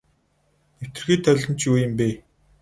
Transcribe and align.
Нэвтэрхий 0.79 1.19
толь 1.23 1.43
нь 1.51 1.57
ч 1.59 1.61
юу 1.69 1.75
юм 1.85 1.93
бэ. 1.97 2.09